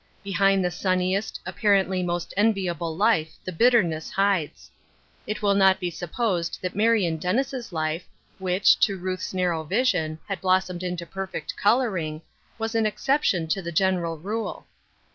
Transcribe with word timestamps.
Behind 0.23 0.65
the 0.65 0.71
sunniest, 0.71 1.39
apparently 1.45 2.01
most 2.01 2.33
enviable 2.35 2.97
life 2.97 3.35
the 3.45 3.51
bitterness 3.51 4.09
hides. 4.09 4.71
\ 4.97 5.11
It 5.27 5.43
will 5.43 5.53
not 5.53 5.79
be 5.79 5.91
supposed 5.91 6.57
that 6.63 6.73
Marion 6.75 7.17
Dennis' 7.17 7.71
life, 7.71 8.07
which, 8.39 8.79
to 8.79 8.97
Ruth's 8.97 9.31
narrow 9.31 9.61
vision, 9.63 10.17
had 10.27 10.41
blossomed 10.41 10.81
into 10.81 11.05
per 11.05 11.27
fect 11.27 11.55
coloring, 11.55 12.23
was 12.57 12.73
an 12.73 12.87
exception 12.87 13.45
to 13.49 13.61
the 13.61 13.71
general 13.71 14.17
rule. 14.17 14.65